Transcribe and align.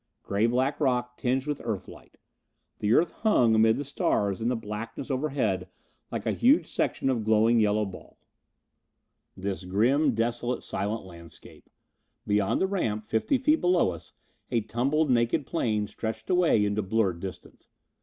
Gray 0.23 0.47
black 0.47 0.79
rock 0.79 1.15
tinged 1.15 1.45
with 1.45 1.61
Earth 1.63 1.87
light. 1.87 2.17
The 2.79 2.91
Earth 2.91 3.11
hung 3.11 3.53
amid 3.53 3.77
the 3.77 3.85
stars 3.85 4.41
in 4.41 4.47
the 4.47 4.55
blackness 4.55 5.11
overhead 5.11 5.69
like 6.11 6.25
a 6.25 6.31
huge 6.31 6.65
section 6.65 7.07
of 7.07 7.23
glowing 7.23 7.59
yellow 7.59 7.85
ball. 7.85 8.17
This 9.37 9.63
grim, 9.63 10.15
desolate, 10.15 10.63
silent 10.63 11.05
landscape! 11.05 11.69
Beyond 12.25 12.59
the 12.59 12.65
ramp, 12.65 13.05
fifty 13.05 13.37
feet 13.37 13.61
below 13.61 13.91
us, 13.91 14.13
a 14.49 14.61
tumbled 14.61 15.11
naked 15.11 15.45
plain 15.45 15.85
stretched 15.85 16.31
away 16.31 16.65
into 16.65 16.81
blurred 16.81 17.19
distance. 17.19 17.69